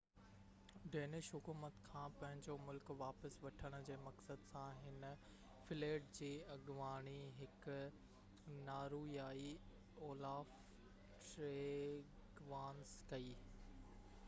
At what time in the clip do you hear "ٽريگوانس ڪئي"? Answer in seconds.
11.33-13.33